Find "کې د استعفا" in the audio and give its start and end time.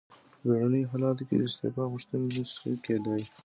1.27-1.83